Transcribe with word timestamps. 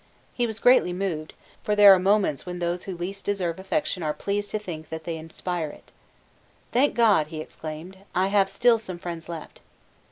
He 0.33 0.47
was 0.47 0.57
greatly 0.59 0.93
moved: 0.93 1.33
for 1.61 1.75
there 1.75 1.93
are 1.93 1.99
moments 1.99 2.43
when 2.43 2.57
those 2.57 2.85
who 2.85 2.97
least 2.97 3.23
deserve 3.23 3.59
affection 3.59 4.01
are 4.01 4.15
pleased 4.15 4.49
to 4.49 4.57
think 4.57 4.89
that 4.89 5.03
they 5.03 5.15
inspire 5.15 5.69
it. 5.69 5.91
"Thank 6.71 6.95
God," 6.95 7.27
he 7.27 7.39
exclaimed, 7.39 7.99
"I 8.15 8.29
have 8.29 8.49
still 8.49 8.79
some 8.79 8.97
friends 8.97 9.29
left." 9.29 9.59